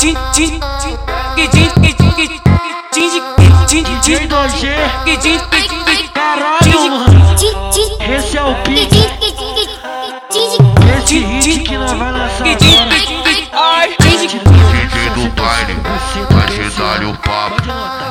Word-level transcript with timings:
DJ 0.00 0.16
2G, 4.28 4.64
que 5.04 5.16
din, 5.18 5.38
que 5.38 5.68
din, 5.68 5.84
que 5.84 6.08
caralho, 6.08 6.90
mano. 6.90 7.36
Esse 7.36 8.38
é 8.38 8.42
o 8.42 8.54
pique. 8.62 9.10
Esse 10.96 11.18
hit 11.18 11.60
que 11.64 11.76
nós 11.76 11.92
vai 11.92 12.12
lançar 12.12 12.46
agora. 12.46 12.88
DJ 14.72 15.10
do 15.10 15.28
baile 15.36 15.76
vai 16.30 16.46
te 16.48 16.64
dar 16.78 17.04
o 17.04 17.14
papo. 17.18 17.60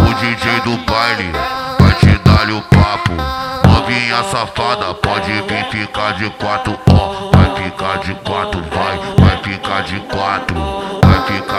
O 0.00 0.14
DJ 0.20 0.60
do 0.60 0.76
baile 0.84 1.32
vai 1.80 1.94
te 1.94 2.18
dar 2.18 2.50
o 2.50 2.60
papo. 2.60 3.14
Novinha 3.66 4.22
safada 4.24 4.92
pode 4.96 5.32
vir 5.32 5.64
ficar 5.70 6.12
de 6.12 6.28
quatro, 6.28 6.78
ó. 6.92 7.30
Vai 7.34 7.64
ficar 7.64 7.98
de 8.00 8.14
quatro, 8.16 8.62
vai, 8.70 8.98
vai 9.18 9.38
ficar 9.42 9.82
de 9.84 9.98
quatro. 10.00 11.09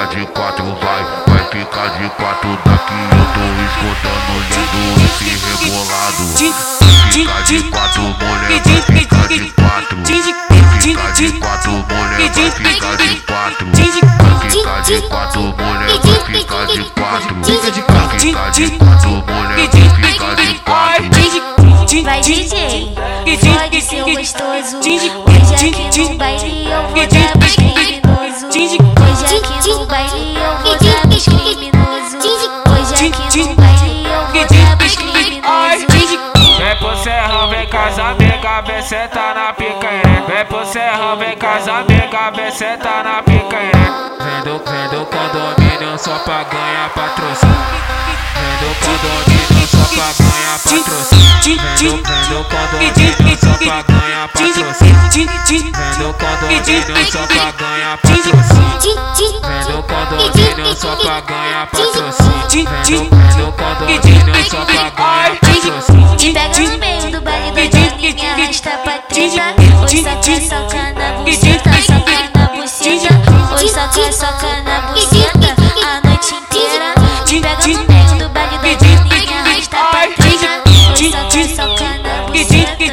Vai 0.00 0.08
ficar 0.08 0.16
de 0.16 0.26
quatro, 0.32 0.64
vai, 0.64 1.04
vai 1.26 1.44
ficar 1.50 1.88
de 1.88 2.08
quatro. 2.10 2.58
Daqui 2.64 2.94
eu 3.12 3.24
tô 3.34 3.44
escutando 3.68 4.32
lindo 4.48 4.80
esse 5.04 5.28
rebolado. 5.44 6.24
Fica 7.12 7.42
de 7.42 7.62
quatro, 7.64 8.02
mulher, 8.02 8.62
vai 8.64 8.80
ficar 8.80 9.28
de 9.28 9.40
quatro. 9.50 9.98
Fica 10.80 11.12
de 11.12 11.32
quatro, 11.32 11.72
mulher, 11.72 12.30
vai 12.32 12.50
ficar 12.50 12.96
de 12.96 13.08
quatro. 13.20 13.66
Fica 14.50 14.80
de 14.80 15.02
quatro, 15.02 15.42
mulher, 15.42 15.98
vai 16.02 16.20
ficar 16.24 16.66
de 16.66 16.82
quatro. 16.84 17.36
Fica 17.44 17.70
de 17.70 17.82
quatro. 17.82 18.20
Fica 18.20 18.50
de 18.50 18.70
quatro, 18.70 19.10
mulher, 19.10 19.68
vai 19.68 20.12
ficar 20.12 20.34
de 20.34 20.54
quatro. 20.60 21.10
Vai 22.04 22.20
DJ, 22.22 22.94
pode 22.94 23.80
ser 23.82 24.04
gostoso. 24.04 24.78
Hoje 24.78 25.54
aqui 25.54 25.98
no 25.98 26.14
baile 26.16 26.49
amiga, 38.60 38.62
vem 38.62 38.82
senta 38.82 39.34
na 39.34 39.52
picanha. 39.52 40.24
Vem 40.26 40.44
pro 40.46 40.64
serrão, 40.66 41.16
vem 41.16 41.36
casa 41.36 41.72
amiga, 41.72 42.30
vem 42.30 42.50
senta 42.50 43.02
na 43.02 43.22
picanha. 43.22 43.72
Vem 44.20 44.42
do, 44.44 44.58
vem 44.64 44.88
do 44.88 45.06
condomínio 45.06 45.98
só 45.98 46.18
pra 46.20 46.44
ganhar 46.44 46.90
patrocínio. 46.90 47.56
Vem 48.36 48.56
do 48.58 48.74
condomínio 48.84 49.66
só 49.66 49.84
pra 49.94 50.12
ganhar 50.18 50.58
patrocínio. 50.58 51.20
Vem 51.42 51.96
do, 52.28 52.44
condomínio 52.44 53.36
só 53.38 53.52
pra 53.58 53.82
ganhar 53.82 54.28
patrocínio. 54.28 55.00
Vem 55.10 55.92
do 55.98 56.12
condomínio 56.14 57.04
só 57.10 57.22
pra 57.26 57.52
ganhar 57.52 57.96
patrocínio. 57.98 58.40
Vem 59.42 59.64
do 59.64 59.82
condomínio 59.82 60.74
só 60.74 60.96
pra 60.96 61.20
ganhar 61.20 61.66
patrocínio. 61.66 63.19
Treta. 69.08 69.54
Oi, 69.80 69.88
soca, 69.88 70.34
soca 70.48 70.82
na 70.92 71.06
buceta, 71.22 71.70
soca 71.82 72.18
na 72.34 72.44
buceta. 72.48 73.12
Oi, 73.56 73.68
soca, 73.68 74.12
soca 74.12 74.62
na 74.62 74.80
buceta, 74.92 75.50
a 75.82 76.00
noite 76.06 76.34
inteira. 76.34 76.88
Te 77.26 77.40
pega 77.40 77.66
no 77.66 77.84
meio 77.86 78.14
do 78.18 78.28
baile 78.30 78.58
da 78.58 78.74
galinha, 78.74 79.38
arrasta 79.40 79.78
pra 79.90 80.02
treta. 80.16 80.50
Oi, 80.66 81.10
soca, 81.10 81.42
soca 81.54 81.90
na 81.98 82.14
buceta, 82.26 82.84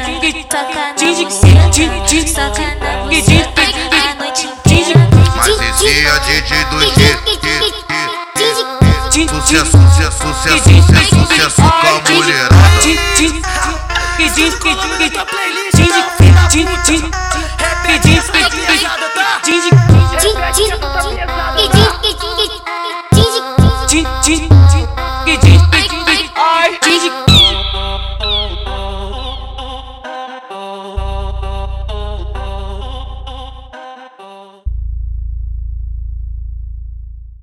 soca 0.50 0.74
na 0.74 0.92
buceta, 0.94 2.26
soca 2.26 2.66
na 2.80 2.90
buceta, 3.04 3.62
a 3.92 4.14
noite 4.14 4.44
inteira. 4.46 4.98
Mas 5.36 5.48
esse 5.48 5.88
é 6.06 6.18
DJ 6.20 6.64
do 6.64 6.78
G. 6.80 6.98
Sucesso, 9.28 9.70
sucesso, 9.70 10.18
sucesso, 10.18 10.64
sucesso, 10.64 11.14
sucesso 11.26 11.62
com 11.62 11.88
a 11.88 12.12
mulherada 12.12 13.77
pedindo, 14.28 14.58
pedindo, 14.58 15.26
pedindo, 15.70 16.10
pedindo, 16.18 16.78
pedindo, 16.82 17.10
pedindo, 17.84 18.32
pedindo, 18.32 18.52
pedindo, 23.08 24.08
pedindo, 24.20 24.57